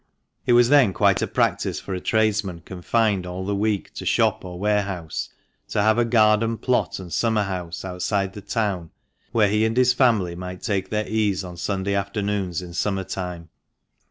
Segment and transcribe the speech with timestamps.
[0.47, 4.43] It was then quite a practice for a tradesman confined all the week to shop
[4.43, 5.29] or warehouse
[5.67, 7.13] to have a garden plot and 474 .b'lXAL APPENDIX.
[7.13, 8.89] summer house outside the town
[9.31, 13.49] where he and his family might take their ease on Sunday afternoons in summer time.